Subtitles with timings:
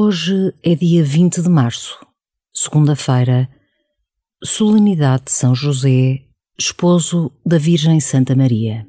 [0.00, 1.98] Hoje é dia 20 de março,
[2.54, 3.48] segunda-feira,
[4.44, 6.20] solenidade de São José,
[6.56, 8.86] esposo da Virgem Santa Maria.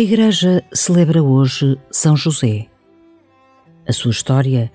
[0.00, 2.68] A Igreja celebra hoje São José.
[3.86, 4.72] A sua história,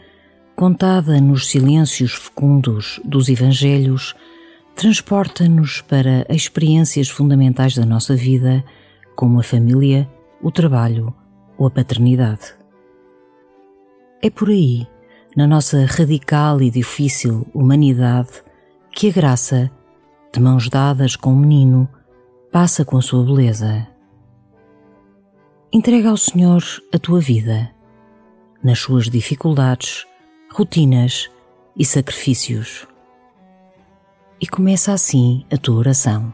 [0.56, 4.14] contada nos silêncios fecundos dos Evangelhos,
[4.76, 8.64] transporta-nos para experiências fundamentais da nossa vida,
[9.16, 10.08] como a família,
[10.44, 11.12] o trabalho
[11.58, 12.54] ou a paternidade.
[14.22, 14.86] É por aí,
[15.36, 18.44] na nossa radical e difícil humanidade,
[18.92, 19.72] que a graça,
[20.32, 21.89] de mãos dadas com o menino,
[22.52, 23.95] passa com a sua beleza.
[25.76, 27.70] Entrega ao Senhor a tua vida,
[28.64, 30.06] nas suas dificuldades,
[30.50, 31.30] rotinas
[31.76, 32.88] e sacrifícios.
[34.40, 36.34] E começa assim a tua oração.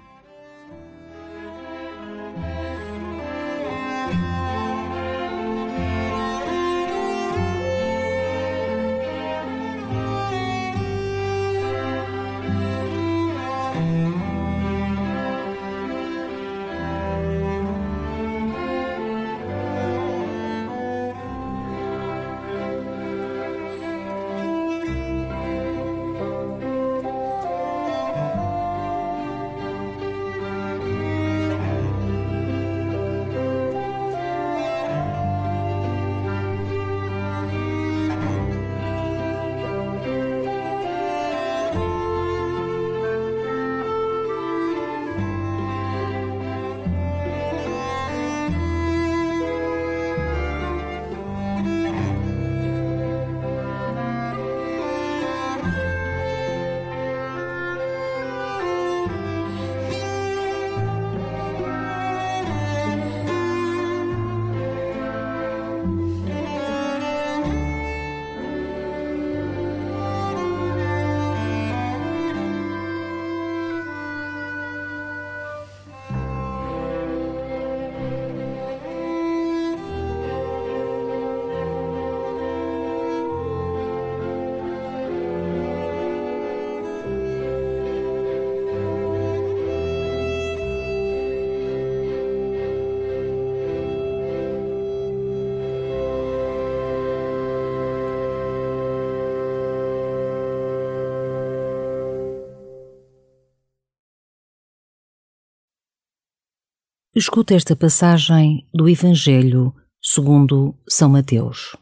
[107.14, 111.76] Escuta esta passagem do Evangelho segundo São Mateus.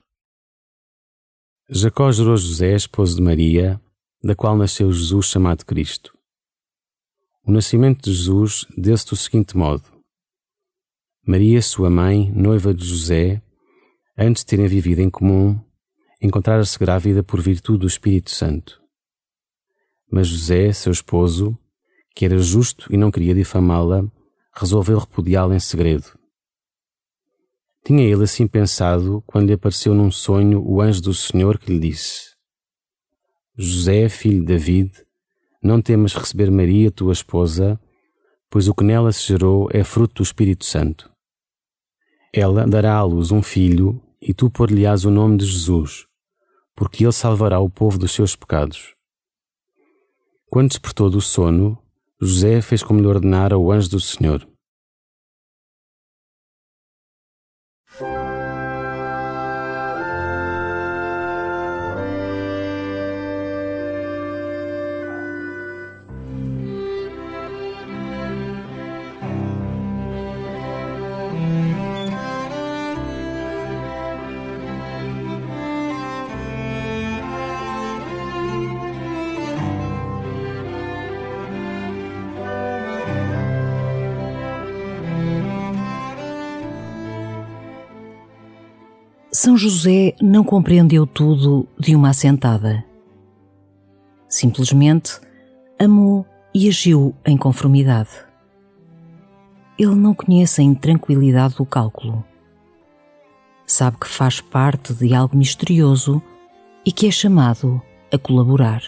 [1.69, 3.79] Jacó gerou José, esposo de Maria,
[4.23, 6.17] da qual nasceu Jesus chamado Cristo.
[7.45, 9.83] O nascimento de Jesus deu-se do seguinte modo.
[11.23, 13.39] Maria, sua mãe, noiva de José,
[14.17, 15.63] antes de terem vivido em comum,
[16.19, 18.81] encontrara-se grávida por virtude do Espírito Santo.
[20.11, 21.55] Mas José, seu esposo,
[22.15, 24.09] que era justo e não queria difamá-la,
[24.59, 26.19] resolveu repudiá-la em segredo.
[27.85, 31.79] Tinha ele assim pensado quando lhe apareceu num sonho o anjo do Senhor que lhe
[31.79, 32.35] disse:
[33.57, 34.91] José, filho de David,
[35.63, 37.79] não temas receber Maria, tua esposa,
[38.49, 41.09] pois o que nela se gerou é fruto do Espírito Santo.
[42.33, 46.05] Ela dará à luz um filho, e tu pôr-lhe-ás o nome de Jesus,
[46.75, 48.93] porque ele salvará o povo dos seus pecados.
[50.49, 51.77] Quando despertou do sono,
[52.21, 54.45] José fez como lhe ordenara o anjo do Senhor.
[89.41, 92.83] São José não compreendeu tudo de uma assentada.
[94.27, 95.17] Simplesmente
[95.79, 98.09] amou e agiu em conformidade.
[99.77, 102.21] Ele não conhece a intranquilidade do cálculo.
[103.65, 106.21] Sabe que faz parte de algo misterioso
[106.85, 107.81] e que é chamado
[108.13, 108.83] a colaborar.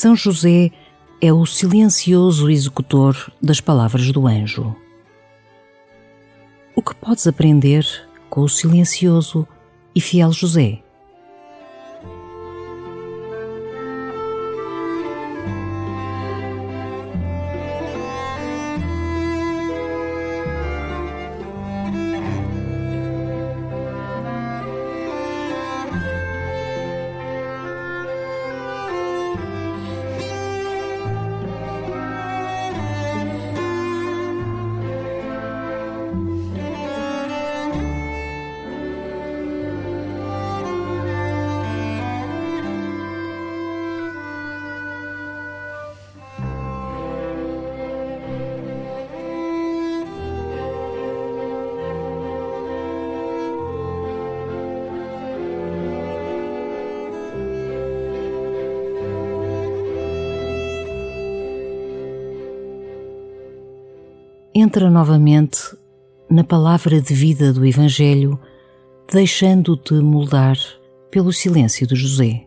[0.00, 0.70] São José
[1.20, 4.76] é o silencioso executor das palavras do anjo.
[6.72, 7.84] O que podes aprender
[8.30, 9.44] com o silencioso
[9.92, 10.84] e fiel José?
[64.60, 65.58] Entra novamente
[66.28, 68.40] na palavra de vida do Evangelho,
[69.12, 70.56] deixando-te moldar
[71.10, 72.44] pelo silêncio de José.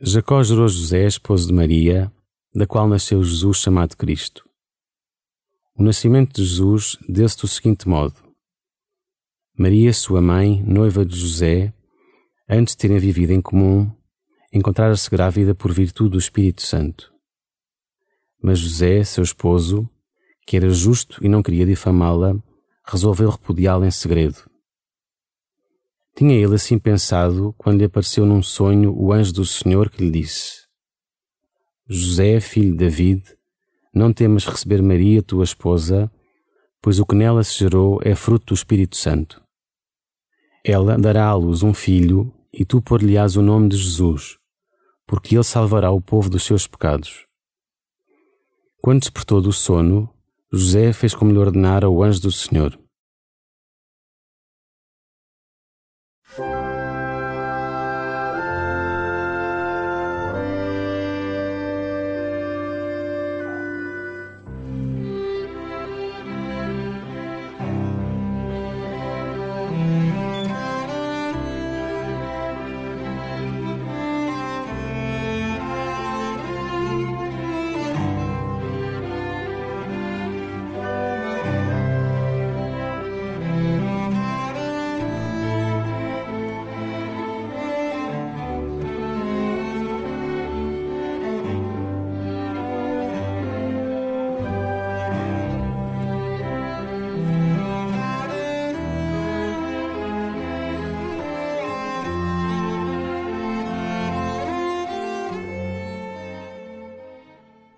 [0.00, 2.10] Jacó gerou José, esposo de Maria,
[2.52, 4.44] da qual nasceu Jesus chamado Cristo.
[5.76, 8.16] O nascimento de Jesus deu-se do seguinte modo:
[9.56, 11.72] Maria, sua mãe, noiva de José,
[12.48, 13.88] antes de terem vivido em comum,
[14.52, 17.11] encontrara-se grávida por virtude do Espírito Santo.
[18.42, 19.88] Mas José, seu esposo,
[20.46, 22.34] que era justo e não queria difamá-la,
[22.84, 24.50] resolveu repudiá-la em segredo.
[26.16, 30.10] Tinha ele assim pensado quando lhe apareceu num sonho o anjo do Senhor que lhe
[30.10, 30.66] disse:
[31.88, 33.22] José, filho de David,
[33.94, 36.10] não temas receber Maria, tua esposa,
[36.82, 39.40] pois o que nela se gerou é fruto do Espírito Santo.
[40.64, 44.36] Ela dará à luz um filho, e tu pôr-lhe-ás o nome de Jesus,
[45.06, 47.26] porque ele salvará o povo dos seus pecados.
[48.82, 50.10] Quando despertou do sono,
[50.52, 52.76] José fez como lhe ordenara o anjo do Senhor.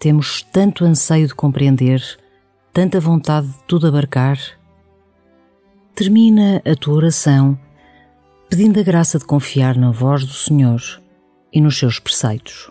[0.04, 2.02] Temos tanto anseio de compreender,
[2.74, 4.38] tanta vontade de tudo abarcar.
[5.94, 7.58] Termina a tua oração
[8.50, 10.82] pedindo a graça de confiar na voz do Senhor
[11.50, 12.70] e nos seus preceitos.